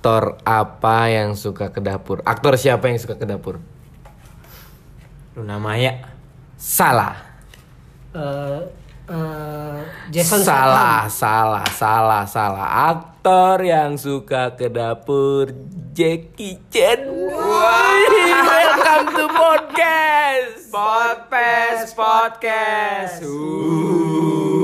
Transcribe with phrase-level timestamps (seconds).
[0.00, 2.24] Aktor apa yang suka ke dapur?
[2.24, 3.60] Aktor siapa yang suka ke dapur?
[5.36, 6.00] Luna Maya.
[6.56, 7.20] Salah.
[8.16, 8.64] Eh,
[9.12, 9.76] eh,
[10.08, 12.68] Jason salah, salah, salah, salah.
[12.96, 15.52] Aktor yang suka ke dapur
[15.92, 17.04] Jackie Chan.
[17.04, 18.00] Woi,
[18.40, 20.72] welcome to podcast.
[20.72, 23.20] Podcast, podcast.
[23.20, 24.59] Uh,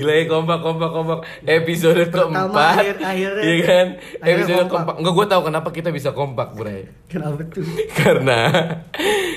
[0.00, 1.18] gila ya kompak kompak kompak.
[1.42, 2.74] Episode Pertama, keempat.
[2.74, 3.86] akhir- akhirnya- iya kan?
[4.16, 4.70] Akhirnya episode kompak.
[4.72, 4.94] keempat.
[4.96, 7.66] Enggak gue tahu kenapa kita bisa kompak bray Kenapa tuh?
[8.00, 8.40] karena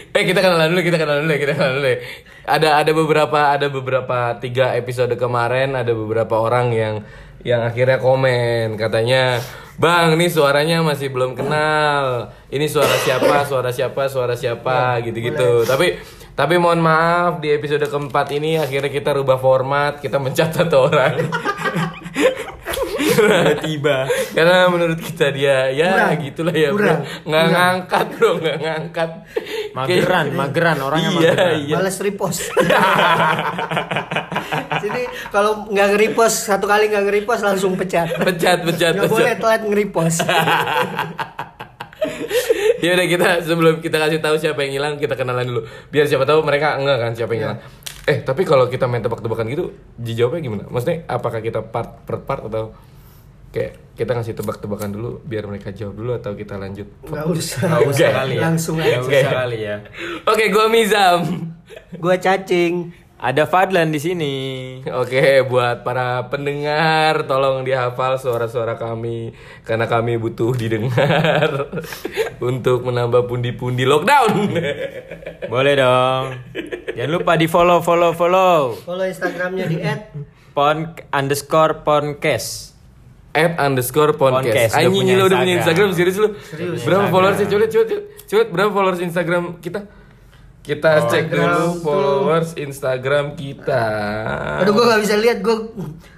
[0.10, 1.94] eh kita kenalan dulu kita kenalan dulu kita kenalan dulu.
[2.44, 6.96] Ada ada beberapa ada beberapa tiga episode kemarin ada beberapa orang yang
[7.42, 8.76] yang akhirnya komen.
[8.76, 9.40] Katanya
[9.76, 12.30] bang ini suaranya masih belum kenal.
[12.48, 15.98] Ini suara siapa suara siapa suara siapa gitu gitu tapi
[16.34, 21.16] tapi mohon maaf di episode keempat ini akhirnya kita rubah format kita mencatat orang
[23.62, 24.10] Tiba.
[24.34, 26.24] karena menurut kita dia ya Kurang.
[26.24, 27.02] gitulah ya bro Kurang.
[27.24, 29.10] nggak ngangkat bro nggak ngangkat
[29.74, 31.54] Mageran, Kayak- mageran orangnya iya mageran.
[31.60, 32.42] iya Males repost.
[34.84, 38.06] Jadi kalau nggak nge-repost satu kali nggak nge-repost langsung pecat.
[38.14, 40.20] pecat pecat Nggak boleh pecat telat nge-repost.
[42.84, 46.28] ya udah kita sebelum kita kasih tahu siapa yang hilang kita kenalan dulu biar siapa
[46.28, 47.60] tahu mereka enggak kan siapa yang hilang
[48.04, 52.44] eh tapi kalau kita main tebak-tebakan gitu dijawabnya gimana maksudnya apakah kita part per part
[52.44, 52.76] atau
[53.54, 57.62] kayak kita ngasih tebak-tebakan dulu biar mereka jawab dulu atau kita lanjut Nggak usah.
[57.70, 58.42] Nggak usah kali ya.
[58.42, 58.98] Langsung aja.
[59.06, 59.76] usah kali ya.
[60.26, 61.20] oke gua Mizam
[62.02, 63.03] Gua cacing.
[63.24, 64.34] Ada Fadlan di sini.
[64.84, 69.32] Oke, buat para pendengar, tolong dihafal suara-suara kami
[69.64, 71.72] karena kami butuh didengar
[72.52, 74.52] untuk menambah pundi-pundi lockdown.
[75.56, 76.36] Boleh dong.
[77.00, 78.76] Jangan lupa di follow, follow, follow.
[78.84, 79.80] Follow Instagramnya di
[80.52, 82.76] Pon underscore podcast.
[83.32, 84.76] At underscore podcast.
[84.76, 86.36] Anjing punya lu udah punya Instagram serius lu?
[86.44, 86.84] Serius.
[86.84, 87.48] Berapa followers sih?
[87.48, 88.02] Coba coba coba.
[88.28, 90.03] Coba berapa followers Instagram kita?
[90.64, 93.84] Kita cek dulu followers Instagram kita.
[94.64, 95.60] Aduh gua nggak bisa lihat gua.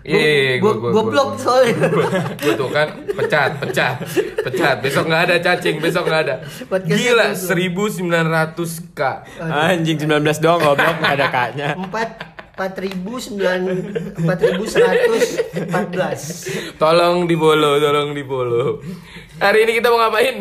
[0.06, 1.89] Iya, iya, gua- blok soalnya.
[2.38, 4.05] Gue tuh kan pecat, pecat,
[4.45, 4.75] pecat.
[4.85, 6.35] Besok nggak ada cacing, besok nggak ada.
[6.78, 8.05] Gila, 1900
[8.94, 9.01] k.
[9.41, 11.69] Anjing 19 doang goblok nggak ada kaknya.
[11.73, 12.09] Empat
[12.55, 13.59] empat ribu sembilan
[14.16, 16.22] empat ribu seratus empat belas.
[16.78, 18.78] Tolong di follow, tolong di follow.
[19.41, 20.38] Hari ini kita mau ngapain?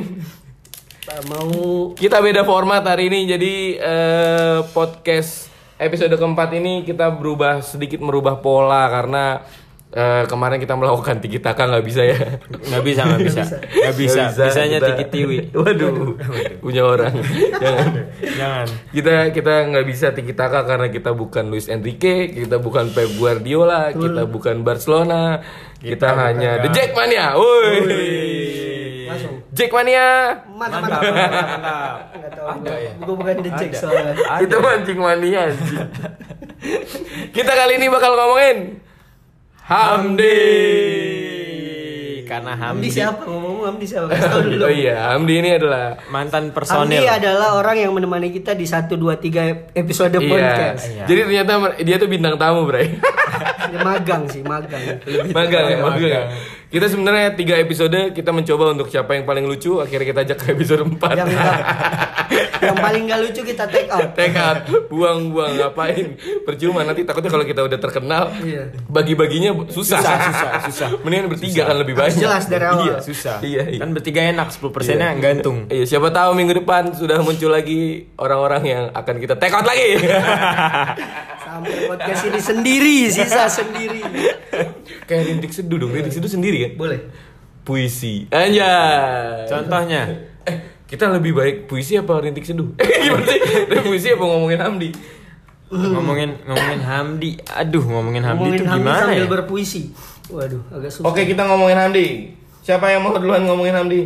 [1.05, 8.01] Mau Kita beda format hari ini, jadi eh, podcast episode keempat ini kita berubah sedikit
[8.01, 9.45] merubah pola karena
[9.93, 12.41] eh, kemarin kita melakukan tiki taka nggak bisa ya.
[12.49, 13.43] Nggak bisa, nggak bisa.
[13.45, 14.23] Nggak bisa.
[14.33, 15.39] Bisanya kita- tiki tiwi.
[15.61, 16.17] Waduh,
[16.65, 17.13] punya orang.
[17.53, 17.89] Jangan.
[18.25, 18.67] Jangan.
[18.89, 23.93] kita kita nggak bisa tiki taka karena kita bukan Luis Enrique, kita bukan Pep Guardiola,
[23.93, 25.45] kita bukan Barcelona,
[25.85, 27.37] kita, hanya The Jackmania.
[27.37, 28.64] Woi.
[29.55, 30.07] Jackmania.
[30.51, 31.97] Mantap, mantap, mantap.
[32.13, 32.47] Nggak tahu.
[32.51, 32.93] Ada ya?
[32.99, 34.13] Gua bukan The Jack soalnya.
[34.41, 35.87] Itu mancing mania anjing.
[37.31, 38.59] kita kali ini bakal ngomongin
[39.65, 40.41] Hamdi.
[42.25, 43.21] Karena Hamdi Hamdi, siapa?
[43.23, 44.09] Ngomong Hamdi siapa?
[44.09, 44.65] Kasih tahu dulu.
[44.65, 47.05] Oh iya, Hamdi ini adalah mantan Hamdi personil.
[47.05, 50.25] adalah orang yang menemani kita di 1 2 3 episode Iya.
[50.27, 50.83] podcast.
[50.89, 51.05] Iya.
[51.05, 52.97] Jadi ternyata dia tuh bintang tamu, Bray.
[53.87, 55.03] Magang sih, magang.
[55.31, 55.85] magang ya, Magang.
[55.85, 56.27] magang.
[56.75, 60.47] Kita sebenarnya tiga episode kita mencoba untuk siapa yang paling lucu, akhirnya kita ajak ke
[60.51, 61.61] episode 4 yang enggak,
[62.59, 64.11] yang paling gak lucu kita take out.
[64.11, 64.59] Take out,
[64.91, 66.19] buang-buang ngapain?
[66.43, 68.75] Percuma nanti takutnya kalau kita udah terkenal, Iya.
[68.91, 70.03] bagi-baginya susah.
[70.03, 70.89] Susah, susah, susah.
[71.07, 72.19] Mendingan bertiga kan lebih banyak.
[72.19, 72.83] jelas dari awal.
[72.83, 73.37] Iya, Susah.
[73.39, 73.79] Iya, iya.
[73.79, 75.71] Kan bertiga enak 10 persennya gantung.
[75.71, 79.95] Iya, siapa tahu minggu depan sudah muncul lagi orang-orang yang akan kita take out lagi.
[81.39, 84.03] Sampai podcast ini sendiri, sisa sendiri.
[85.05, 86.73] Kayak rintik seduh dong, rintik seduh sendiri kan?
[86.77, 87.01] Boleh.
[87.61, 88.29] Puisi.
[88.29, 89.49] Anjay.
[89.49, 90.03] Contohnya,
[90.45, 92.69] Eh, kita lebih baik puisi apa rintik seduh?
[93.05, 93.41] Gimana sih?
[93.67, 94.91] Lebih puisi apa ngomongin Hamdi?
[95.67, 97.31] ngomongin ngomongin Hamdi.
[97.51, 99.31] Aduh, ngomongin Hamdi Ngomongin itu Hamdi gimana sambil ya?
[99.31, 99.83] berpuisi.
[100.27, 101.09] Waduh, agak susah.
[101.09, 102.07] Oke, kita ngomongin Hamdi.
[102.61, 104.01] Siapa yang mau duluan ngomongin Hamdi?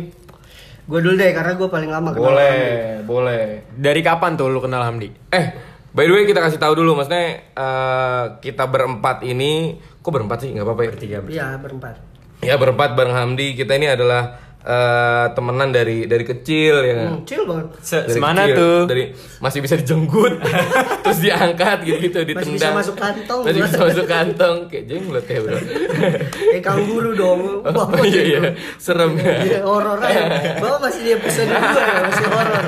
[0.83, 2.33] Gue dulu deh karena gue paling lama kenal Hamdi.
[2.33, 2.59] Boleh,
[3.05, 3.43] boleh.
[3.69, 5.13] Dari kapan tuh lu kenal Hamdi?
[5.29, 5.45] Eh,
[5.93, 10.49] by the way kita kasih tahu dulu, maksudnya eh, kita berempat ini, kok berempat sih?
[10.53, 10.89] Nggak apa-apa ya?
[10.93, 11.17] Bertiga.
[11.29, 11.95] Iya, berempat.
[12.39, 13.51] Ya berempat bareng Hamdi.
[13.55, 16.93] Kita ini adalah eh, temenan dari dari kecil ya.
[16.97, 17.09] kan?
[17.09, 17.67] Hmm, chill banget.
[17.79, 18.79] Se- Dari semana kecil, tuh?
[18.85, 19.03] Dari
[19.39, 20.33] masih bisa dijenggut,
[21.03, 22.43] terus diangkat gitu-gitu, ditendang.
[22.45, 25.57] Masih bisa masuk kantong, Masih bisa masuk kantong, kayak jenglot ya bro.
[26.51, 27.39] Kayak kangguru dong.
[27.61, 28.39] Oh, iya iya,
[28.75, 29.35] serem ya.
[29.39, 30.57] Iya, horor aja.
[30.57, 32.63] Bawa masih di episode 2 ya, masih horor.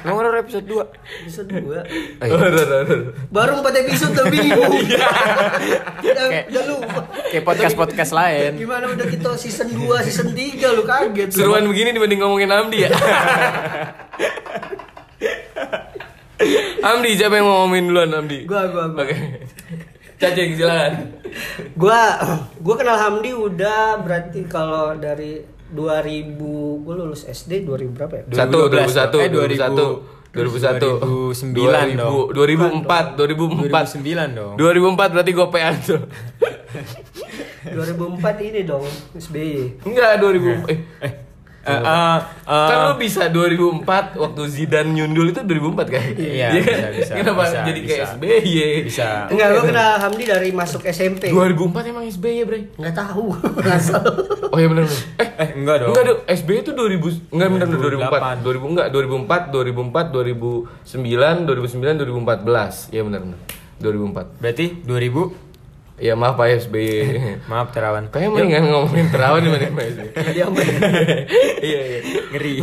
[0.00, 1.22] Emang horor episode 2.
[1.22, 2.24] Episode 2.
[2.24, 2.32] Ayo.
[2.32, 2.98] Udah, udah, udah.
[3.28, 4.72] Baru 4 episode udah bingung.
[4.80, 5.06] Iya.
[6.02, 7.00] udah, Kayak- udah lupa.
[7.28, 8.50] Kayak podcast-podcast lain.
[8.58, 11.30] Gimana udah kita season 2, season 3 lu kaget.
[11.30, 11.38] lu.
[11.38, 12.90] Seruan begini dibanding ngomongin Amdi ya.
[16.80, 18.48] Amdi, siapa yang mau ngomongin duluan Amdi?
[18.48, 19.06] Gua gua gua.
[19.06, 19.16] Oke.
[20.20, 20.92] Cacing silakan.
[21.78, 22.00] Gua
[22.58, 28.24] gua kenal Hamdi udah berarti kalau dari 2000 gua lulus SD 2000 berapa ya?
[28.34, 30.88] Satu, 2012, 2001, eh, 2000, 2001, 2001,
[31.42, 32.14] 2009 dong.
[32.34, 34.54] 2004, 2004, 2009 dong.
[34.58, 36.02] 2004 berarti gopean tuh.
[37.64, 38.86] 2004 ini dong
[39.16, 39.84] SBY.
[39.84, 40.68] Enggak, 2000
[41.04, 41.30] eh
[41.60, 42.18] Eh, eh,
[42.48, 46.02] eh, kan lu bisa 2004 waktu Zidane nyundul itu 2004 kan?
[46.16, 46.56] Iya, kan?
[46.56, 48.14] bisa, bisa, Kenapa bisa, jadi kayak bisa.
[48.16, 48.64] SBY?
[48.88, 49.08] Bisa.
[49.28, 51.28] Enggak, gua kenal Hamdi dari masuk SMP.
[51.28, 52.60] 2004 emang SBY, Bre.
[52.80, 53.36] Enggak tahu.
[54.50, 54.88] Oh iya benar.
[54.88, 55.04] benar.
[55.20, 55.92] Eh, Eh, enggak dong.
[55.92, 56.20] Enggak, dong.
[56.32, 58.40] SBY itu 2000 enggak benar 2004.
[58.40, 58.40] 2008.
[58.40, 62.88] 2000 enggak 2004, 2004, 2009, 2009, 2014.
[62.88, 63.38] Iya benar benar.
[63.84, 64.40] 2004.
[64.40, 65.49] Berarti 2000
[66.00, 66.88] Ya maaf Pak SBY.
[67.52, 68.08] Maaf Terawan.
[68.08, 70.08] Kayaknya mendingan ngomongin terawan dibanding Pak SBY.
[70.32, 70.60] Dia apa?
[71.60, 72.00] Iya iya.
[72.32, 72.54] Ngeri.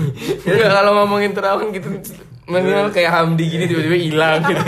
[0.42, 1.90] Enggak kalau ngomongin terawan gitu
[2.48, 4.64] minimal kayak Hamdi gini tiba-tiba hilang gitu.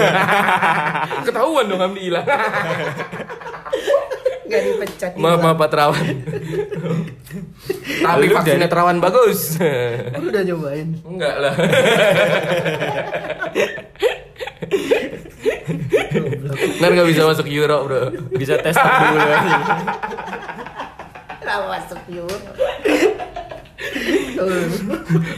[1.25, 2.27] Ketahuan dong Hamdi hilang.
[4.45, 5.11] Enggak dipecat.
[5.17, 6.05] maaf maaf Pak Terawan.
[8.05, 9.57] Tapi Lu vaksinnya Terawan bagus.
[10.13, 10.87] Lu udah nyobain.
[11.09, 11.53] Enggak lah.
[16.77, 18.01] Ntar gak bisa masuk Euro bro
[18.37, 19.57] Bisa tes dulu aja.
[21.41, 22.41] Lah masuk yuk.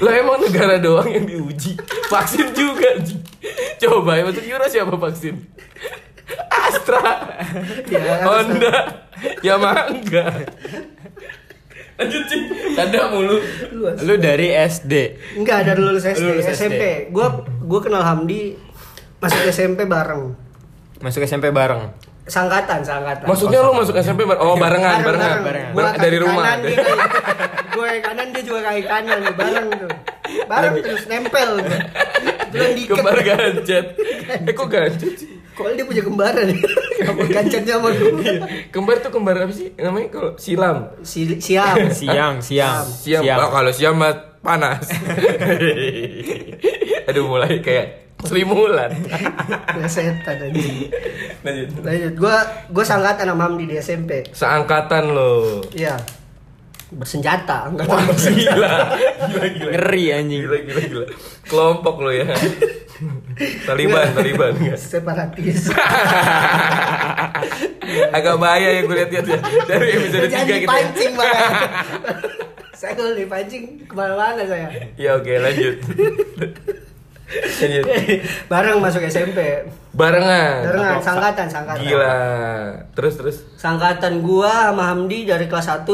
[0.04, 1.80] Lah emang negara doang yang diuji
[2.12, 3.00] Vaksin juga.
[3.80, 5.36] Coba yang masuk Euro siapa vaksin?
[6.52, 7.02] Astra
[7.88, 8.76] Ya, Honda
[9.44, 10.48] Yamaha enggak
[12.00, 12.44] Lanjut Cing
[12.74, 13.38] Tanda mulu
[13.72, 13.88] Lu.
[13.94, 14.94] Lu dari SD.
[15.38, 16.50] Enggak ada lulus SD, Lulus.
[16.50, 17.14] SMP.
[17.14, 18.58] Gua gua kenal Hamdi
[19.22, 20.34] masuk SMP bareng.
[21.02, 21.92] Masuk SMP bareng.
[22.24, 23.26] Sangkatan, sangkatan.
[23.26, 25.66] Maksudnya lu masuk SMP bar- Oh barengan Bareng, Barengan, bareng.
[25.68, 27.10] Bareng- Gua Dari rumah kanan, dia kaki-
[27.72, 29.92] Gue kanan dia juga kaki kanan bareng tuh.
[30.46, 31.78] Bareng terus nempel tuh.
[32.52, 32.94] Jalan diikat.
[32.94, 33.86] Kembar gancet
[34.40, 35.30] Eh kok gancet sih?
[35.52, 36.58] Kok dia punya kembaran ya?
[36.96, 38.34] Kenapa gancetnya sama gue?
[38.70, 39.68] Kembar tuh kembar apa sih?
[39.74, 41.76] Namanya kalau silam Si, siap.
[41.92, 42.86] Siang, siang.
[42.86, 44.88] Siang, Oh, kalau siang mah panas.
[47.08, 48.92] Aduh mulai kayak selimulan.
[49.82, 50.62] Ya setan aja.
[51.42, 51.70] Lanjut.
[51.82, 52.36] Lanjut, gue
[52.70, 54.22] gue sangkatan sama Hamdi di SMP.
[54.30, 55.64] Seangkatan lo.
[55.74, 55.98] Iya.
[56.92, 58.74] Bersenjata, enggak Wah gila.
[59.32, 59.72] Gila gila.
[59.72, 60.42] Ngeri anjing.
[60.44, 61.06] Gila gila gila.
[61.48, 62.28] Kelompok lo ya.
[63.66, 64.78] Taliban, Taliban enggak.
[64.78, 65.72] separatis.
[68.16, 69.40] Agak bahaya ya gue lihat-lihat ya.
[69.66, 70.52] Dari episode 3 Jangan gitu.
[70.52, 70.60] ya.
[70.62, 71.42] dipancing banget.
[72.76, 74.68] saya kalau dipancing ke mana-mana saya.
[75.00, 75.76] Ya oke, lanjut.
[77.32, 77.84] Lanjut.
[78.52, 79.40] Bareng masuk SMP.
[79.92, 80.64] Barengan.
[80.64, 81.80] Barengan, sangkatan, sangkatan.
[81.80, 82.18] Gila.
[82.92, 83.38] Terus terus.
[83.56, 85.88] Sangkatan gua sama Hamdi dari kelas 1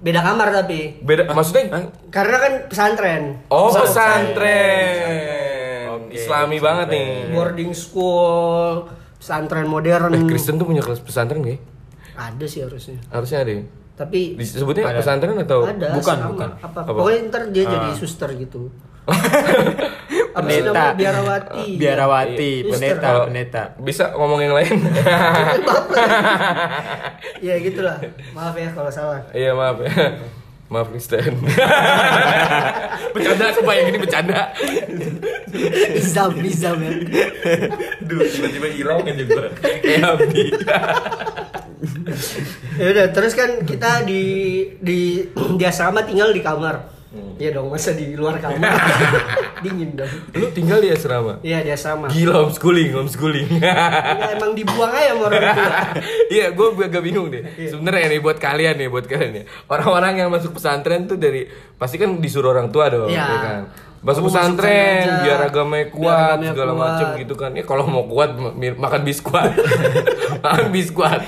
[0.00, 1.00] beda kamar tapi.
[1.00, 3.22] Beda maksudnya Karena kan pesantren.
[3.48, 4.36] Oh Pesantren.
[4.36, 7.08] pesantren, Oke, Islami banget nih.
[7.30, 8.86] Boarding school,
[9.16, 10.12] pesantren modern.
[10.12, 11.58] Eh Kristen tuh punya kelas pesantren gak?
[12.14, 13.00] Ada sih harusnya.
[13.08, 13.52] Harusnya ada.
[13.52, 13.62] ya?
[13.94, 14.98] Tapi Disebutnya Ada.
[14.98, 15.62] pesantren atau?
[15.64, 16.30] ada bukan, sama.
[16.30, 16.48] bukan.
[16.60, 16.78] Apa?
[16.82, 16.90] Apa?
[16.92, 17.94] Pokoknya ntar dia jadi Ah.
[17.94, 18.68] suster gitu.
[20.34, 20.84] Pendeta.
[20.98, 21.66] Biarawati.
[21.80, 22.72] Biarawati, Suster.
[22.74, 23.62] pendeta, Kalau pendeta.
[23.78, 24.76] Bisa ngomong yang lain?
[27.40, 28.00] Ya gitulah.
[28.32, 29.20] Maaf ya kalau salah.
[29.32, 30.16] Iya maaf ya.
[30.72, 31.36] Maaf Kristen.
[33.14, 34.48] bercanda supaya yang ini bercanda.
[35.92, 36.92] Izam, izam ya.
[38.00, 39.48] Duh, tiba-tiba hilang aja gue.
[39.60, 40.44] Kayak Abdi.
[42.80, 44.22] Ya udah, terus kan kita di
[44.80, 46.93] di di asrama tinggal di kamar.
[47.34, 48.62] Iya dong, masa di luar kamar.
[49.64, 50.10] Dingin dong.
[50.34, 51.42] Lu tinggal di asrama?
[51.42, 52.06] Iya, di asrama.
[52.06, 53.48] Gila homeschooling, homeschooling.
[53.58, 53.74] Ya,
[54.34, 55.78] emang dibuang aja sama orang tua.
[56.34, 57.42] Iya, gue agak bingung deh.
[57.58, 59.44] Sebenarnya nih buat kalian nih, buat kalian nih.
[59.66, 63.24] Orang-orang yang masuk pesantren tuh dari pasti kan disuruh orang tua dong, Iya.
[63.24, 63.62] ya kan.
[64.04, 66.84] Masuk Kamu masuk pesantren aja, biar agamanya biar kuat agamanya segala kuat.
[66.84, 67.50] macem gitu kan.
[67.56, 69.50] Ya kalau mau kuat makan biskuat.
[70.44, 71.20] makan biskuat.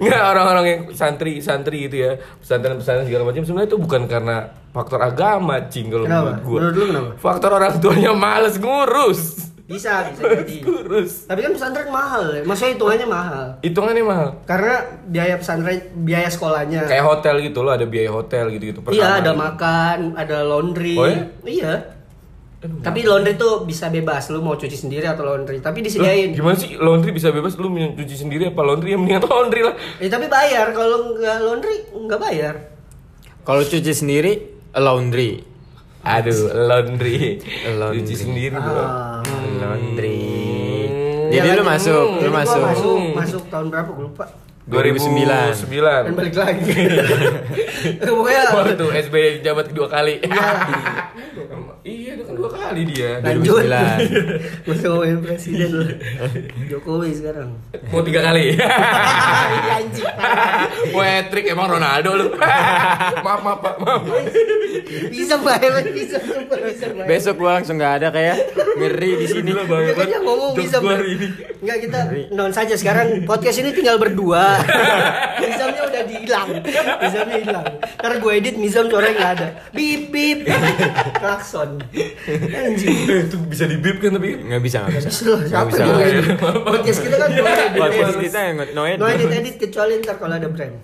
[0.00, 2.12] Enggak orang-orang yang santri-santri gitu ya.
[2.40, 4.36] Pesantren-pesantren segala macam sebenarnya itu bukan karena
[4.72, 6.60] faktor agama, cing kalau menurut gue.
[7.20, 9.52] Faktor orang tuanya males ngurus.
[9.64, 10.60] Bisa, bisa jadi.
[10.60, 11.24] ngurus.
[11.24, 12.42] Tapi kan pesantren mahal ya.
[12.44, 13.44] Maksudnya hitungannya mahal.
[13.60, 14.28] Hitungannya mahal.
[14.44, 14.74] Karena
[15.06, 16.84] biaya pesantren, biaya sekolahnya.
[16.84, 18.84] Kayak hotel gitu loh, ada biaya hotel gitu-gitu.
[18.84, 19.40] per Iya, ada gitu.
[19.40, 20.94] makan, ada laundry.
[20.94, 21.20] Oh, ya?
[21.42, 21.74] Iya.
[22.64, 25.60] Tapi laundry tuh bisa bebas, lu mau cuci sendiri atau laundry.
[25.60, 26.32] Tapi Loh, disediain.
[26.32, 29.76] gimana sih laundry bisa bebas lu mau cuci sendiri apa laundry yang mendingan laundry lah.
[29.96, 32.54] Eh tapi bayar, kalau nggak laundry nggak bayar.
[33.44, 34.32] Kalau cuci sendiri
[34.72, 35.53] laundry.
[36.04, 37.40] Aduh, laundry.
[37.74, 38.04] Laundry.
[38.04, 38.76] Cuci sendiri bro.
[38.76, 39.20] Ah.
[39.56, 40.20] Laundry.
[40.84, 41.32] Hmm.
[41.32, 42.62] Jadi Ya, lu masuk, hmm, lu masuk.
[42.62, 44.24] masuk, masuk tahun berapa gue lupa.
[44.64, 45.68] 2009.
[45.68, 46.08] 2009.
[46.08, 46.72] Dan balik lagi.
[48.08, 50.24] Pokoknya Waktu SBY jabat kedua kali.
[50.24, 50.48] iya,
[51.84, 53.20] itu kan dua kali dia.
[53.20, 53.60] lanjut.
[53.60, 54.64] 2009.
[54.64, 55.84] Gue ngomongin presiden lu.
[56.72, 57.60] Jokowi sekarang.
[57.92, 58.44] Mau tiga kali.
[59.44, 60.06] Iya, Anjing.
[60.96, 62.26] Mau hat-trick emang Ronaldo lu.
[63.24, 63.74] maaf, maaf, Pak.
[63.84, 64.02] Maaf.
[65.12, 67.06] Bisa banget, bisa bisa banget.
[67.06, 68.36] Besok gua langsung nggak ada kayak
[68.80, 69.52] ngeri di sini.
[69.52, 69.92] Gila banget.
[69.92, 71.26] Dia kan yang ngomong bisa ini.
[71.60, 71.98] Enggak kita
[72.32, 74.58] non saja sekarang podcast ini tinggal berdua.
[75.44, 76.48] Mizamnya udah dihilang.
[77.04, 77.66] Mizamnya hilang.
[78.00, 79.48] Karena gue edit Mizam suaranya nggak ada.
[79.76, 80.38] Bip bip.
[81.20, 81.73] Klakson.
[82.54, 82.96] Anjing.
[83.10, 85.10] Eh, itu bisa di beep kan tapi Nggak bisa, nggak bisa.
[85.10, 85.84] Slow, siapa bisa.
[86.64, 87.80] Podcast kita kan edit.
[87.80, 89.00] Podcast kita yang no edit.
[89.00, 90.74] No edit edit kecuali ntar kalau ada brand.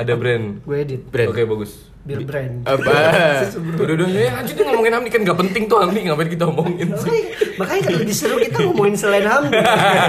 [0.00, 0.44] ada brand.
[0.64, 1.00] Gue edit.
[1.08, 1.28] Brand.
[1.30, 1.90] Oke, bagus.
[2.00, 2.64] Bill brand.
[2.64, 2.96] Apa?
[3.76, 6.88] Udah udah ya lanjut nih ngomongin Hamdi kan gak penting tuh Hamdi ngapain kita omongin
[6.96, 7.12] sih.
[7.12, 7.22] Makanya,
[7.60, 9.52] makanya kan lebih seru kita ngomongin selain Hamdi.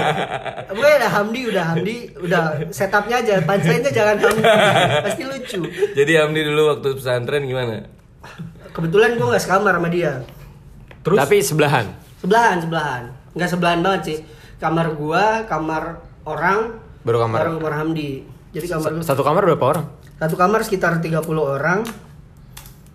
[0.72, 2.42] Pokoknya udah Hamdi, udah Hamdi, udah
[2.72, 4.42] setupnya aja, punchline-nya jangan Hamdi.
[5.04, 5.60] Pasti lucu.
[5.92, 7.84] Jadi Hamdi dulu waktu pesantren gimana?
[8.72, 10.24] Kebetulan gue gak sekamar sama dia.
[11.02, 11.86] Terus Tapi sebelahan.
[12.18, 13.02] Sebelahan, sebelahan.
[13.32, 14.18] Nggak sebelahan banget sih.
[14.56, 17.38] Kamar gua, kamar orang, Baru kamar.
[17.42, 18.22] Baru kamar Hamdi.
[18.52, 19.86] Jadi kamar gua- Satu kamar berapa orang?
[20.14, 21.82] satu kamar sekitar 30 orang.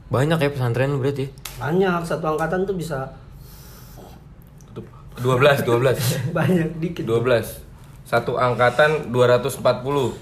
[0.07, 1.27] Banyak ya pesantren lu berarti.
[1.59, 3.11] Banyak, satu angkatan tuh bisa
[5.17, 7.03] 12 12 banyak dikit.
[7.03, 7.59] 12
[8.07, 10.15] satu angkatan 240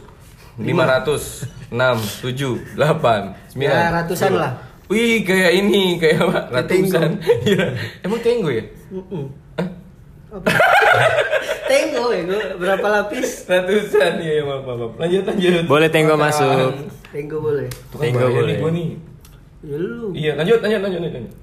[0.57, 1.77] 500 6
[2.25, 4.57] 7 8 9 Ya, ratusan lah.
[4.85, 6.39] Wih kayak ini kayak apa?
[6.53, 8.61] Ratusan Iya Emang tenggo ya?
[10.29, 10.47] Apa?
[11.65, 13.45] Tengok ya, gua berapa lapis?
[13.45, 14.91] Ratusan ya maaf maaf.
[14.95, 16.77] Lanjut lanjut Boleh tenggo masuk.
[17.41, 17.67] Boleh.
[17.89, 18.55] Kan Tenggo bahaya boleh.
[18.55, 18.87] nih nih
[19.63, 20.07] Ya lu.
[20.13, 21.33] Iya lanjut lanjut lanjut lanjut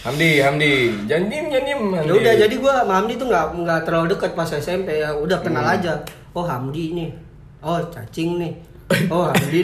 [0.00, 0.72] Hamdi Hamdi
[1.04, 4.48] Jandim jandim Hamdi Ya udah jadi gua sama Hamdi tuh nggak nggak terlalu dekat pas
[4.48, 5.74] SMP ya udah kenal Hmm.
[5.74, 5.92] aja.
[6.30, 7.10] Oh Hamdi nih.
[7.60, 8.52] Oh cacing nih.
[9.14, 9.58] Oh Hamdi.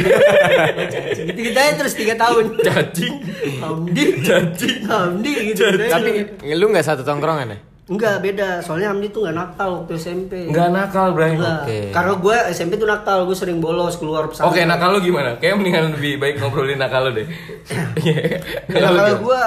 [1.26, 2.56] Gitu kita aja terus tiga tahun.
[2.62, 3.14] Cacing
[3.62, 4.04] Hamdi.
[4.22, 4.78] Cacing.
[4.86, 5.62] Hamdi gitu.
[5.66, 6.10] Tapi
[6.54, 7.58] lu nggak satu tongkrongan ya?
[7.86, 8.48] enggak beda.
[8.66, 10.50] Soalnya Hamdi tuh nggak nakal waktu SMP.
[10.50, 11.38] Nggak nakal Bray.
[11.38, 11.94] Oke.
[11.94, 14.50] Karena gue SMP tuh nakal, gue sering bolos keluar pesantren.
[14.50, 15.38] Oke nakal lu gimana?
[15.38, 17.26] Kayak mendingan lebih baik ngobrolin nakal lu deh
[18.06, 18.42] Iya.
[18.66, 19.22] Kalau lu kalau gimana?
[19.22, 19.42] gue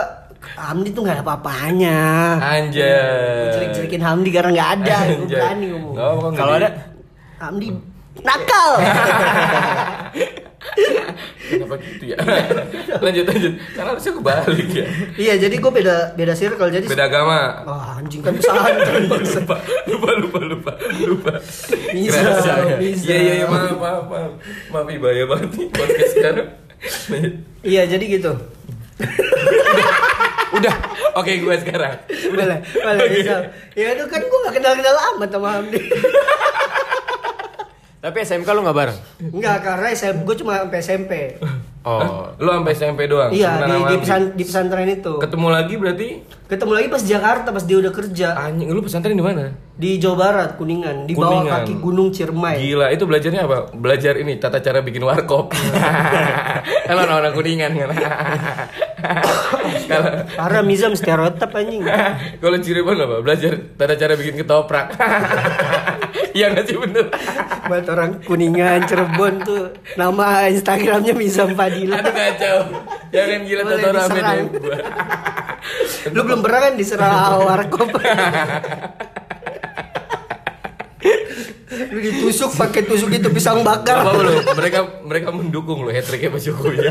[0.56, 2.00] Hamdi tuh nggak ada apa-apanya.
[2.40, 5.96] Anjay Jelik-jelikin Hamdi karena nggak ada, gue berani ngomong.
[6.32, 6.70] Kalau ada
[7.44, 7.68] Hamdi
[8.24, 8.72] nakal.
[11.50, 12.18] Kenapa gitu ya?
[13.00, 13.54] lanjut lanjut.
[13.74, 14.86] Karena harusnya kebalik ya.
[15.18, 16.70] iya, jadi gue beda beda circle.
[16.70, 17.64] Jadi Beda agama.
[17.66, 19.40] Oh, anjing kan pesantren bangsa.
[19.44, 19.56] lupa,
[19.88, 20.72] lupa, lupa, lupa,
[21.08, 21.34] lupa.
[21.96, 22.78] Bisa, Kerasa ya?
[22.78, 23.06] bisa.
[23.10, 24.32] Iya, iya, iya, maaf, maaf, maaf.
[24.70, 26.48] Maaf, Ih, bahaya banget nih podcast sekarang.
[27.66, 28.32] Iya, jadi gitu.
[30.60, 30.76] Udah,
[31.14, 31.94] oke gue sekarang.
[32.34, 33.36] Boleh, boleh bisa.
[33.78, 35.80] Ya itu kan gue gak kenal-kenal amat sama Hamdi.
[38.00, 38.98] Tapi SMK lu nggak bareng?
[39.20, 41.12] Enggak, karena SMP, gue cuma sampai SMP.
[41.80, 42.28] Oh.
[42.44, 43.32] Lu sampai SMP doang?
[43.32, 45.16] Iya, di, di, pesan- di pesantren itu.
[45.16, 46.08] Ketemu lagi berarti
[46.50, 48.28] Ketemu lagi pas Jakarta, pas dia udah kerja.
[48.36, 49.54] anjing lu pesantren di mana?
[49.76, 51.06] Di Jawa Barat, Kuningan.
[51.06, 51.62] Di bawah Kuningan.
[51.62, 52.58] kaki Gunung Ciremai.
[52.58, 53.58] Gila, itu belajarnya apa?
[53.72, 55.54] Belajar ini tata cara bikin warkop.
[56.90, 57.90] Kalau anak-anak kuningan kan.
[59.86, 61.86] Kalau Parah Mizam stereotip anjing.
[62.38, 63.18] kalau Cirebon apa?
[63.22, 64.90] Belajar tata cara bikin ketoprak.
[66.34, 67.06] Iya nggak sih bener?
[67.66, 71.98] Buat orang Kuningan, Cirebon tuh nama Instagramnya Mizam Fadila.
[72.02, 72.58] Aduh kacau.
[73.10, 74.42] Jangan gila Boleh tata rame deh.
[76.14, 77.90] Lu belum pernah kan diserang warkop?
[81.90, 84.06] Lu ditusuk pakai tusuk itu pisang bakar.
[84.06, 84.32] Apa lu?
[84.44, 86.78] Mereka mereka mendukung lo hat tricknya Pak Jokowi.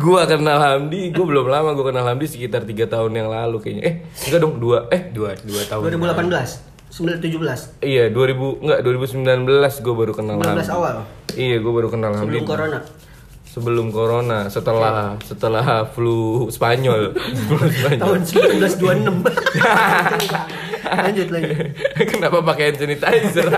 [0.00, 3.82] gua kenal Hamdi, gua belum lama gua kenal Hamdi sekitar tiga tahun yang lalu kayaknya.
[3.84, 3.94] Eh,
[4.26, 4.88] enggak dong, dua.
[4.88, 5.82] Eh, Dua, dua tahun.
[5.86, 9.46] 2018, 2017, iya 2000 enggak 2019
[9.78, 10.64] gua baru kenal 19 Hamdi.
[10.68, 10.96] awal
[11.30, 12.26] Iya, gua baru kenal Hamdi.
[12.34, 12.78] sebelum corona.
[13.50, 17.10] Sebelum corona, setelah setelah flu Spanyol.
[17.50, 17.98] Flu Spanyol.
[17.98, 19.26] Tahun 1926.
[21.10, 21.50] Lanjut lagi.
[22.06, 23.50] Kenapa pakai hand sanitizer?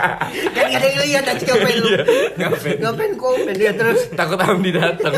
[0.56, 1.88] Kan gak ada yang lihat aja ngapain lu.
[2.36, 2.76] ngapain?
[2.76, 4.12] Ngapain komen dia terus.
[4.12, 5.16] Takut Hamdi datang.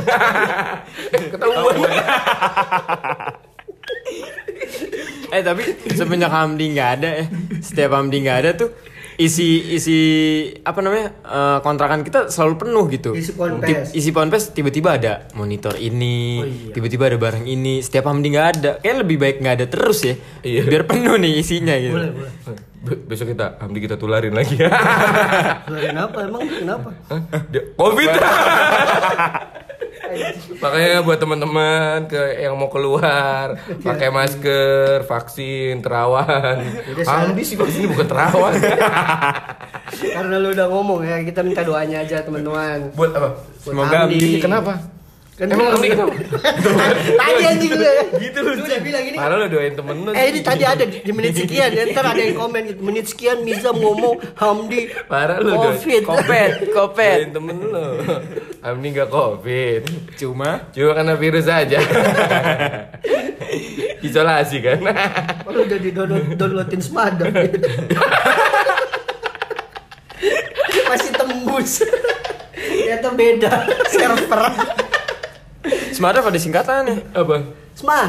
[1.11, 1.75] Eh, Ketahuan.
[5.31, 5.63] Eh tapi
[5.95, 7.25] semenjak Hamdi nggak ada ya,
[7.63, 8.71] setiap Hamdi nggak ada tuh
[9.21, 9.99] isi isi
[10.59, 13.11] apa namanya eh, kontrakan kita selalu penuh gitu.
[13.12, 13.69] Isi ponpes.
[13.69, 16.73] Tip- isi ponpes tiba-tiba ada monitor ini, Oh, iya.
[16.73, 17.79] tiba-tiba ada barang ini.
[17.79, 20.15] Setiap Hamdi nggak ada, kayak lebih baik nggak ada terus ya.
[20.41, 20.65] Iya.
[20.65, 21.93] Biar penuh nih isinya gitu.
[21.93, 22.33] Boleh, boleh.
[22.81, 24.57] Be- besok kita Hamdi kita tularin lagi.
[24.57, 26.91] Keluarin apa emang kenapa?
[27.07, 27.21] Hah?
[27.77, 28.09] Covid.
[30.61, 36.61] Makanya buat teman-teman ke yang mau keluar pakai masker, vaksin, terawan.
[37.07, 38.55] Hamdi sih vaksin bukan terawan.
[39.90, 42.93] Karena lu udah ngomong ya, kita minta doanya aja teman-teman.
[42.95, 43.29] buat apa?
[43.64, 43.99] Buat Semoga
[44.40, 45.00] kenapa?
[45.40, 46.12] Kan Emang lu- Hamdi kenapa?
[47.16, 48.04] Tadi anjing lu ya.
[48.12, 48.50] Gitu lu.
[48.61, 49.16] Lu udah bilang ini.
[49.16, 50.11] Parah lu doain temen lu.
[50.12, 52.80] Eh ini tadi ada di menit sekian ya, ntar ada yang komen gitu.
[52.85, 55.80] Menit sekian Mizam ngomong Hamdi Parah lu doain.
[55.80, 56.02] Covid.
[56.04, 57.16] Kopet, kopet.
[57.25, 57.87] Doain temen lu.
[58.61, 59.82] Hamdi gak covid.
[60.20, 61.80] Cuma Cuma karena virus aja.
[64.06, 64.76] Isolasi kan.
[65.49, 67.25] Lu udah di download downloadin semada.
[70.85, 71.80] Masih tembus.
[72.52, 73.52] Ternyata beda
[73.88, 74.44] server.
[75.90, 77.12] Semada pada singkatannya.
[77.12, 77.37] Apa?
[77.75, 78.00] Sma.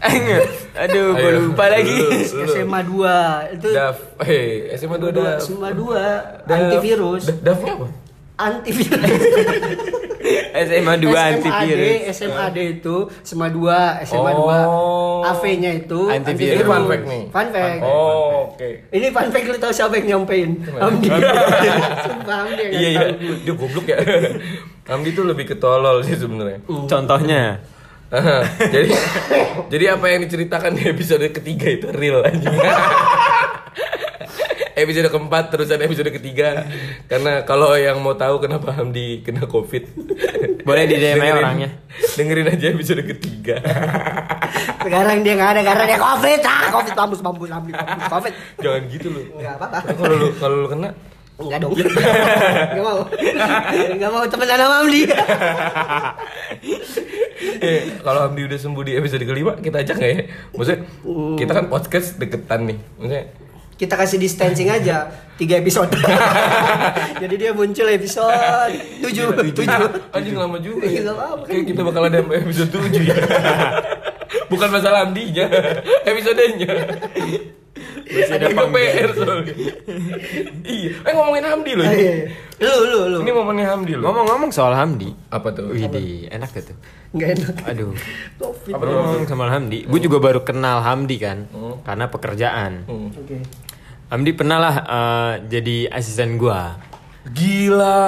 [0.00, 0.48] Enggak.
[0.80, 2.24] Aduh, gue lupa lagi.
[2.24, 3.96] SMA 2 itu Daf.
[4.24, 5.38] Hei, SMA 2 Daf.
[5.40, 6.56] SMA 2 Daf.
[6.56, 7.22] antivirus.
[7.28, 7.86] Da- Daf apa?
[8.40, 9.04] Antivirus.
[10.50, 11.88] SMA 2 antivirus.
[12.12, 14.68] SMAD itu SMA 2, SMA 2.
[14.68, 15.24] Oh.
[15.24, 16.60] AV-nya itu Antivirus.
[16.60, 17.22] Ini fun fact nih.
[17.32, 17.80] Fun fact.
[17.84, 18.68] Oh, oke.
[18.92, 20.50] Ini fun fact lu tahu siapa yang nyampein?
[20.64, 21.08] Hamdi.
[22.04, 23.34] Sumpah Hamdi yang Iya iya, tahu.
[23.44, 23.98] dia goblok ya.
[24.88, 26.60] Hamdi tuh lebih ketolol sih sebenarnya.
[26.66, 27.44] Contohnya.
[28.58, 28.90] jadi
[29.70, 32.50] jadi apa yang diceritakan di episode ketiga itu real aja.
[34.72, 36.66] episode keempat terusan episode ketiga
[37.04, 39.86] karena kalau yang mau tahu kenapa Hamdi kena covid
[40.60, 41.70] Boleh di DM orangnya.
[42.14, 43.58] dengerin aja episode ketiga
[44.78, 46.40] Sekarang dia nggak ada karena dia covid.
[46.42, 48.32] Ah, covid mampus mampus Hamdi mampus covid.
[48.58, 49.78] jangan gitu loh Enggak apa-apa.
[49.94, 50.90] kalau lu kalau lu kena
[51.40, 51.72] Enggak dong.
[51.72, 53.00] Enggak mau.
[53.88, 55.02] Enggak mau temenan sama Hamdi.
[57.60, 60.20] eh, kalau Hamdi udah sembuh di episode kelima kita ajak nggak ya
[60.52, 60.78] maksudnya
[61.36, 63.24] kita kan podcast deketan nih maksudnya
[63.80, 65.88] Kita kasih distancing aja tiga episode.
[67.22, 69.64] Jadi dia muncul episode tujuh tujuh.
[70.12, 71.10] anjing lama juga Iya, ya.
[71.10, 71.48] apa-apa.
[71.48, 73.16] Kayak kita bakal ada episode 7 ya
[74.52, 75.46] bukan masalah Hamdinya
[76.04, 76.70] episodenya
[78.10, 79.54] ada yang PR soalnya
[80.62, 82.26] iya eh ngomongin Hamdi loh Ah, iya, iya.
[82.60, 83.18] Lu lu lu.
[83.22, 85.10] ini momennya Hamdi loh Ngomong-ngomong soal Hamdi.
[85.30, 86.76] apa tuh Widih, enak gak tuh?
[87.10, 87.54] Enggak enak.
[87.64, 87.90] Aduh.
[88.36, 88.72] Covid.
[88.74, 91.46] Apa Ngomong sama Hamdi, gue juga baru kenal Hamdi kan,
[91.82, 92.86] karena pekerjaan.
[92.86, 93.10] Hmm.
[93.10, 93.38] Oke.
[94.10, 96.74] Hamdi pernah lah eh, jadi asisten gua.
[97.30, 98.02] gila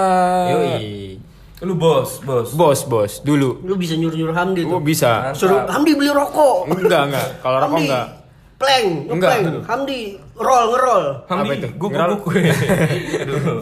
[0.51, 1.15] Yoi.
[1.63, 3.63] lu bos bos Bos, bos, dulu.
[3.63, 4.83] Lu bisa nyuruh-nyuruh Hamdi Gua tuh.
[4.83, 5.31] bisa.
[5.31, 6.75] Suruh Hamdi beli rokok.
[6.75, 7.29] Enggak, enggak.
[7.39, 8.07] Kalau rokok Hamdi, enggak.
[8.59, 9.33] Plank, Enggak.
[9.63, 10.01] Hamdi
[10.35, 11.05] roll ngerol.
[11.27, 11.69] Hamdi Apa itu?
[11.79, 12.19] guk aduh
[13.23, 13.59] aduh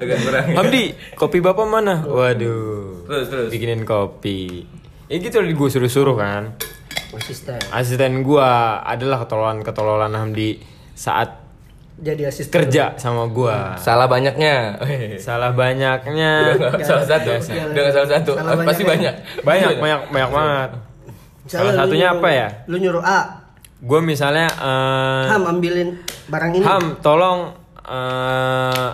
[0.00, 1.94] agak kurang Hamdi, kopi bapak mana?
[2.02, 3.02] Waduh.
[3.04, 4.62] terus terus Bikinin kopi.
[5.10, 6.54] Ya gitu gue suruh-suruh kan.
[7.10, 7.58] Asisten.
[7.74, 10.62] Asisten gua adalah ketololan-ketololan Hamdi
[11.00, 11.40] saat
[11.96, 12.52] Jadi asisten.
[12.54, 13.76] kerja sama gua.
[13.76, 14.76] salah banyaknya
[15.26, 16.32] Salah banyaknya.
[16.80, 19.14] salah satu udah salah satu Salah pasti banyak.
[19.40, 20.70] banyak Banyak, banyak, banyak banget.
[21.46, 22.48] Salah satunya nyuruh- apa ya?
[22.66, 23.20] Lu nyuruh A,
[23.80, 25.96] Gue misalnya eh, Ham ambilin
[26.28, 26.62] barang ini.
[26.62, 28.88] Ham, tolong eh,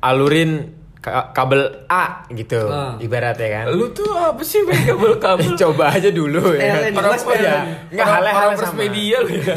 [0.00, 2.94] alurin ka- kabel A gitu, Ah.
[2.96, 3.64] ibaratnya kan.
[3.70, 6.76] lu tuh apa sih main kabel kabel Coba aja dulu ya.
[6.78, 7.56] Stelen, Orang ya,
[7.88, 8.78] nggak hal-hal orang sama.
[8.78, 9.54] media lu ya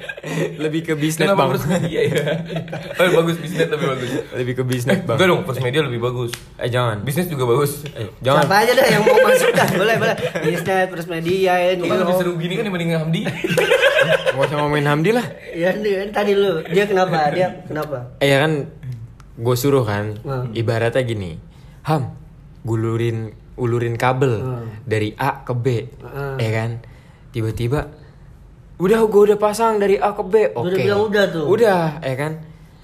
[0.62, 1.50] Lebih ke bisnet kenapa bang.
[1.52, 2.24] first media ya
[3.00, 5.16] oh bagus bisnis lebih bagus Lebih ke bisnet bang.
[5.16, 6.96] enggak dong first media lebih bagus Eh jangan.
[7.00, 8.42] bisnis juga bagus Eh, jangan.
[8.42, 9.68] Siapa aja dah yang mau masuk dah.
[9.70, 10.16] Boleh, boleh.
[10.42, 11.80] Bisnet, terus media, ini.
[11.80, 15.26] Cuma lebih seru gini kan dibanding Hamdi Gak usah ngomongin Hamdi lah.
[15.50, 16.60] Ya, ini- tadi lu.
[16.66, 17.30] Dia kenapa?
[17.30, 18.18] Dia kenapa?
[18.18, 18.52] Eh ya kan,
[19.34, 20.14] gue suruh kan.
[20.22, 20.50] Hmm.
[20.50, 21.38] Ibaratnya gini,
[21.84, 22.14] Ham,
[22.62, 24.66] gulurin ulurin kabel Hmm.
[24.82, 25.66] dari A ke B,
[26.02, 26.36] Hmm.
[26.38, 26.70] ya kan?
[27.30, 27.86] Tiba-tiba,
[28.76, 30.66] udah gue udah pasang dari A ke B, oke.
[30.66, 31.44] udah bilang udah tuh.
[31.46, 32.32] Udah, ya kan?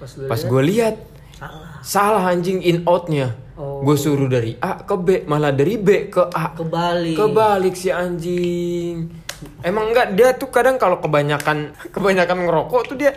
[0.01, 0.95] Pas gue lihat,
[1.35, 1.79] salah.
[1.81, 3.35] salah anjing in outnya.
[3.53, 3.83] Oh.
[3.83, 6.55] Gue suruh dari A ke B, malah dari B ke A.
[6.55, 7.13] Kebalik.
[7.13, 9.11] Kebalik si anjing.
[9.61, 13.11] Emang enggak dia tuh kadang kalau kebanyakan kebanyakan ngerokok tuh dia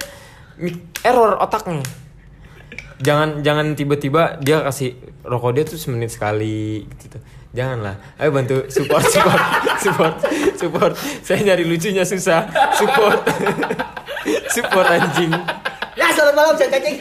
[1.01, 1.81] error otaknya.
[3.05, 7.21] Jangan jangan tiba-tiba dia kasih rokok dia tuh semenit sekali gitu.
[7.53, 7.95] Janganlah.
[8.17, 9.43] Ayo bantu support support
[9.85, 10.15] support
[10.57, 10.93] support.
[11.21, 12.49] Saya nyari lucunya susah.
[12.73, 13.21] Support.
[14.55, 15.31] support anjing.
[15.95, 16.97] Ya, selamat malam, saya cacing.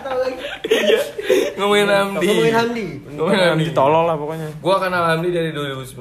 [0.00, 0.36] Lagi.
[1.56, 2.86] ngomongin Hamdi Ngomongin Hamdi.
[3.10, 4.48] ngomongin Hamdi Tolol lah pokoknya.
[4.58, 5.98] Gua kenal Hamdi dari 2019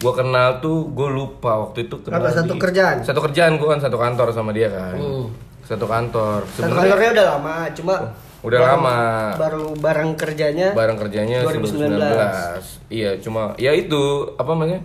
[0.00, 3.04] Gua kenal tuh, gue lupa waktu itu kenal Apa, satu kerjaan?
[3.04, 5.26] Satu kerjaan, gua kan satu kantor sama dia kan Hmm.
[5.70, 6.42] Satu kantor.
[6.50, 7.94] Satu kantornya udah lama, cuma
[8.42, 8.96] Udah baru- lama.
[9.38, 11.94] Baru bareng kerjanya bareng kerjanya 2019.
[11.94, 14.02] 2019 Iya, cuma ya itu,
[14.34, 14.82] apa namanya?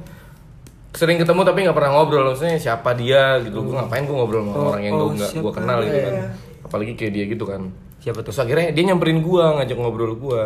[0.94, 2.30] Sering ketemu tapi nggak pernah ngobrol.
[2.30, 3.66] Maksudnya siapa dia gitu?
[3.66, 6.14] Gue ngapain gue ngobrol sama Oh, orang yang oh, gue nggak gue kenal gitu kan?
[6.62, 7.62] Apalagi kayak dia gitu kan.
[8.00, 8.30] Siapa tuh?
[8.30, 10.42] terus akhirnya dia nyamperin gue ngajak ngobrol gue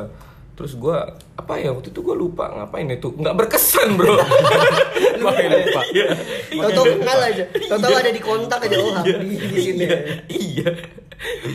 [0.60, 0.98] terus gue
[1.40, 4.20] apa ya waktu itu gue lupa ngapain itu nggak berkesan bro
[5.24, 5.82] Makanya lupa.
[5.92, 6.16] Iya.
[6.64, 7.44] Toto kenal aja.
[7.48, 9.84] Toto ada di kontak aja oh Hamdi di sini.
[9.84, 9.98] Iya,
[10.32, 10.70] iya.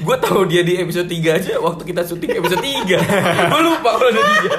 [0.04, 2.84] Gue tahu dia di episode 3 aja waktu kita syuting episode 3.
[3.52, 4.52] Gue lupa kalau ada dia.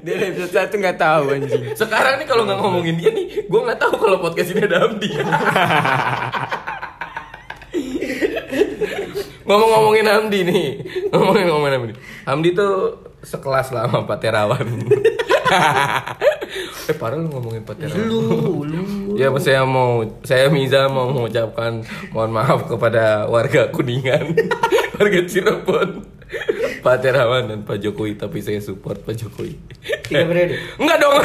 [0.00, 1.76] Dia dari episode satu nggak tahu anjing.
[1.76, 5.10] Sekarang nih kalau nggak ngomongin dia nih, gue nggak tahu kalau podcast ini ada Hamdi.
[9.50, 10.78] Ngomong-ngomongin Hamdi nih,
[11.10, 11.94] ngomongin ngomongin Hamdi.
[12.22, 14.62] Hamdi tuh sekelas lah sama Pak Terawan.
[16.86, 18.06] eh parah lu ngomongin Pak Terawan.
[18.06, 19.18] Lu, lu.
[19.18, 21.82] Ya saya mau saya Miza mau mengucapkan
[22.14, 24.38] mohon maaf kepada warga Kuningan,
[25.02, 26.06] warga Cirebon,
[26.86, 29.58] Pak Terawan dan Pak Jokowi tapi saya support Pak Jokowi.
[30.06, 30.62] Tiga periode.
[30.78, 31.18] Enggak dong.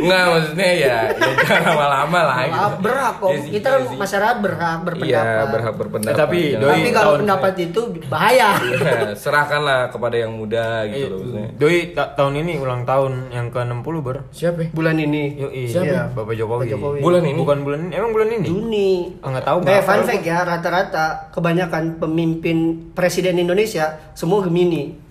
[0.00, 2.38] Enggak maksudnya ya, ya lama-lama lah.
[2.42, 2.66] gitu.
[2.80, 3.28] Berhak kok.
[3.28, 5.10] Iya sih, Kita iya kan masyarakat berhak berpendapat.
[5.10, 6.10] Iya berhak berpendapat.
[6.10, 8.50] Eh, tapi doi- Tapi kalau tahun- pendapat itu bahaya.
[8.70, 11.48] Iya, serahkanlah kepada yang muda gitu loh maksudnya.
[11.54, 14.16] Doi ta- tahun ini ulang tahun yang ke-60 ber.
[14.30, 14.58] Siapa?
[14.60, 14.68] ya?
[14.70, 15.22] Bulan ini.
[15.66, 15.84] Siapa?
[15.84, 16.62] Iya, Bapak Jokowi.
[16.62, 16.98] Pak Jokowi.
[17.00, 17.38] Bulan ini?
[17.38, 17.92] Bukan bulan ini.
[17.92, 18.46] Emang bulan ini?
[18.46, 18.90] Juni.
[19.20, 22.58] Ah, nggak tahu, Eh, fun fact ya, rata-rata kebanyakan pemimpin
[22.90, 25.09] presiden Indonesia semua Gemini.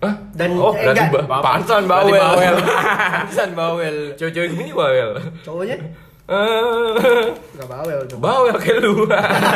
[0.00, 0.14] Hah?
[0.32, 2.16] Dan oh, eh, berarti enggak, ba- berarti bawel.
[2.16, 2.54] bawel.
[3.20, 3.96] Pansan bawel.
[4.14, 5.10] Cewek-cewek gini bawel.
[5.40, 5.76] cowoknya
[6.24, 8.16] Eh, enggak bawel tuh.
[8.16, 9.04] bawel kayak lu.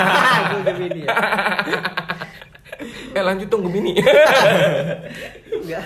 [0.50, 1.16] Gue Gemini ya.
[3.10, 3.94] eh lanjut dong Gemini.
[5.54, 5.82] Enggak.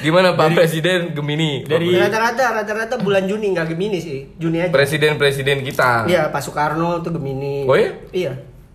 [0.00, 1.62] Gimana Pak Presiden Gemini?
[1.62, 4.32] Dari- Rata-rata rata-rata bulan Juni enggak Gemini sih.
[4.34, 4.72] Juni aja.
[4.72, 6.08] Presiden-presiden kita.
[6.08, 7.62] Iya, Pak Soekarno tuh Gemini.
[7.62, 7.90] Oh iya?
[8.10, 8.32] Iya.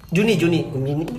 [0.08, 1.04] Juni, Juni, Gemini.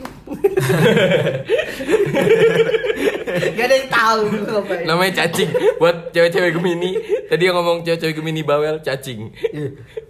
[3.29, 4.85] Gak ada yang tahu gue ngapain.
[4.89, 5.51] Namanya cacing.
[5.77, 6.97] Buat cewek-cewek Gemini.
[7.29, 9.29] Tadi yang ngomong cewek-cewek Gemini bawel cacing.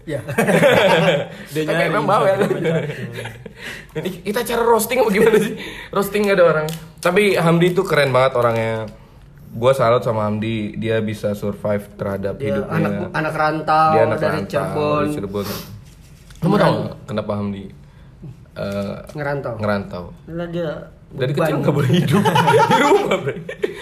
[0.07, 0.23] Iya.
[1.53, 2.39] Dia Tapi nyari emang bawel.
[3.99, 5.59] Ini kita cara roasting apa gimana sih?
[5.91, 6.67] Roasting gak ada orang.
[7.03, 8.87] Tapi Hamdi tuh keren banget orangnya.
[9.49, 12.79] Gua salut sama Hamdi, dia bisa survive terhadap Dia hidupnya.
[12.79, 15.47] anak anak rantau dia anak dari rantau, Cirebon, dari Cirebon.
[16.39, 17.65] Kamu tau gak kenapa Hamdi
[18.59, 19.55] eh, ngerantau.
[19.57, 20.05] ngerantau?
[20.29, 20.71] Lah dia
[21.09, 21.47] Dari beban.
[21.47, 22.23] kecil nggak boleh hidup
[22.69, 23.35] di rumah, Bre.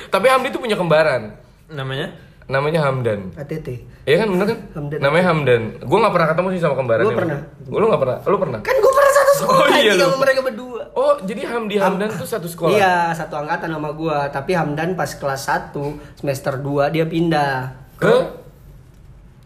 [0.07, 1.23] Tapi Hamdi tuh punya kembaran.
[1.67, 2.09] namanya?
[2.47, 3.35] Namanya Hamdan.
[3.35, 3.69] ATT.
[4.07, 4.59] Iya kan bener kan?
[4.73, 4.99] Hamdan.
[5.03, 5.63] Namanya Hamdan.
[5.83, 7.03] Gue nggak pernah ketemu sih sama kembaran.
[7.03, 7.39] Gua pernah.
[7.67, 8.19] Lu nggak pernah?
[8.23, 8.61] Lu pernah?
[8.63, 10.83] Kan gue pernah satu sekolah Oh, iya, sama mereka berdua.
[10.95, 12.71] Oh, jadi Hamdi Hamdan tuh satu sekolah.
[12.71, 14.31] Iya, satu angkatan sama gua.
[14.31, 15.43] Tapi Hamdan pas kelas
[15.75, 15.75] 1
[16.15, 17.75] semester 2 dia pindah.
[17.99, 18.15] Ke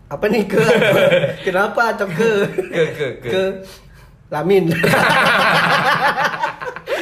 [0.06, 0.60] Apa nih ke?
[1.48, 2.30] Kenapa atau ke?
[2.68, 3.28] ke ke ke.
[3.30, 3.42] Ke
[4.30, 4.70] Lamin.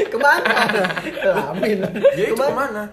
[0.09, 0.57] Ke mana?
[1.05, 1.79] Ke Lamin.
[2.17, 2.89] Dia itu ke mana?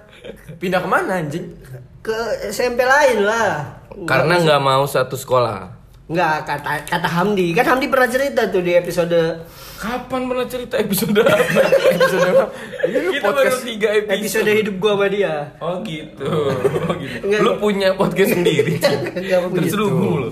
[0.59, 1.55] Pindah ke mana anjing?
[2.03, 2.13] Ke
[2.51, 3.79] SMP lain lah.
[4.03, 5.84] Karena nggak mau satu sekolah.
[6.05, 7.57] Enggak, kata kata Hamdi.
[7.57, 9.41] Kan Hamdi pernah cerita tuh di episode
[9.75, 11.35] Kapan pernah cerita episode apa?
[11.99, 12.45] episode apa?
[12.87, 14.17] Kita baru tiga episode.
[14.23, 15.33] episode hidup gua sama dia.
[15.59, 16.25] Oh gitu.
[16.85, 17.17] Oh gitu.
[17.27, 18.79] Enggak, lu punya podcast sendiri.
[19.19, 19.39] Enggak.
[19.51, 20.29] Terselubung lu.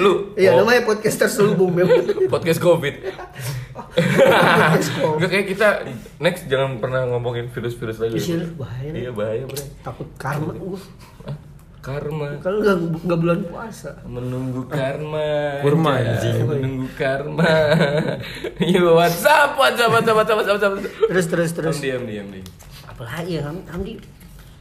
[0.00, 0.12] Lu.
[0.38, 2.06] Iya, oh, namanya podcast terselubung memang.
[2.32, 2.94] podcast covid.
[4.96, 5.68] Enggak kayak kita
[6.16, 8.16] next jangan pernah ngomongin virus-virus lagi.
[8.16, 8.90] Virus bahaya.
[8.96, 9.64] Iya bahaya, Bre.
[9.84, 10.56] Takut karma.
[11.86, 12.28] Karma.
[12.42, 13.90] Kalau nggak nggak bulan puasa.
[14.02, 15.62] Menunggu karma.
[15.62, 16.42] Kurma, anjing.
[16.42, 17.46] Menunggu karma.
[18.74, 20.74] Yo, WhatsApp, WhatsApp, WhatsApp, WhatsApp, WhatsApp.
[21.06, 21.76] Terus terus terus.
[21.78, 22.46] Diam, diam, diam, diam.
[22.90, 24.02] Apalagi ya Ham- Hamdi.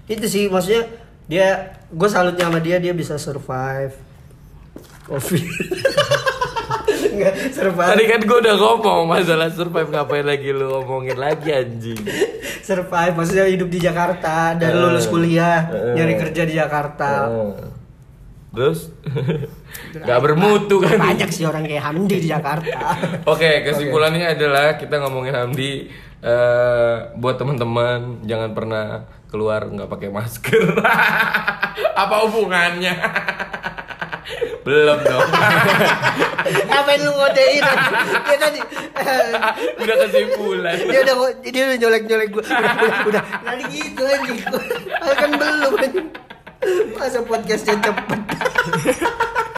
[0.06, 0.86] Itu sih maksudnya
[1.26, 1.48] dia
[1.90, 3.98] gue salutnya sama dia dia bisa survive
[5.10, 5.42] covid
[7.16, 12.00] Nggak, survive Tadi kan gue udah ngomong masalah survive ngapain lagi lu ngomongin lagi anjing.
[12.60, 14.76] survive maksudnya hidup di Jakarta dan Eh.
[14.76, 15.94] lulus kuliah Eh.
[15.94, 17.54] nyari kerja di Jakarta Oh.
[18.52, 18.88] Terus
[19.94, 20.96] nggak bermutu kan?
[20.96, 27.36] banyak sih orang kayak Hamdi di Jakarta Oke, kesimpulannya adalah kita ngomongin Hamdi eh, buat
[27.36, 28.86] teman-teman jangan pernah
[29.28, 30.64] keluar nggak pakai masker.
[32.02, 32.96] Apa hubungannya?
[34.62, 35.30] Belum dong.
[36.66, 37.64] ngapain lu ngodein
[38.26, 38.60] dia tadi
[39.78, 40.76] Udah kesimpulan.
[40.78, 43.24] dia udah dia udah nyolek nyolek gue udah udah, udah.
[43.42, 44.38] Tadi gitu anjing
[45.14, 46.08] kan belum anjing
[46.98, 48.20] masa podcastnya cepet